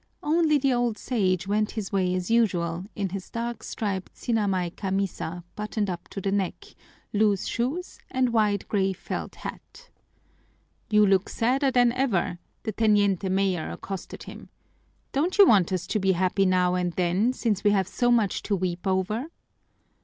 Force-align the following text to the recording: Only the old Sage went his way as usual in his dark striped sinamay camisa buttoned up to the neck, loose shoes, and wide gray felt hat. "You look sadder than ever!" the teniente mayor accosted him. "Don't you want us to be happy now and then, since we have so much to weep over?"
Only 0.23 0.57
the 0.57 0.73
old 0.73 0.97
Sage 0.97 1.45
went 1.47 1.69
his 1.77 1.91
way 1.91 2.15
as 2.15 2.31
usual 2.31 2.87
in 2.95 3.09
his 3.09 3.29
dark 3.29 3.61
striped 3.61 4.15
sinamay 4.15 4.71
camisa 4.75 5.43
buttoned 5.55 5.91
up 5.91 6.07
to 6.07 6.19
the 6.19 6.31
neck, 6.31 6.65
loose 7.13 7.45
shoes, 7.45 7.99
and 8.09 8.33
wide 8.33 8.67
gray 8.67 8.93
felt 8.93 9.35
hat. 9.35 9.91
"You 10.89 11.05
look 11.05 11.29
sadder 11.29 11.69
than 11.69 11.91
ever!" 11.91 12.39
the 12.63 12.71
teniente 12.71 13.29
mayor 13.29 13.69
accosted 13.69 14.23
him. 14.23 14.49
"Don't 15.11 15.37
you 15.37 15.45
want 15.47 15.71
us 15.71 15.85
to 15.85 15.99
be 15.99 16.13
happy 16.13 16.47
now 16.47 16.73
and 16.73 16.93
then, 16.93 17.31
since 17.31 17.63
we 17.63 17.69
have 17.69 17.87
so 17.87 18.09
much 18.09 18.41
to 18.41 18.55
weep 18.55 18.87
over?" 18.87 19.27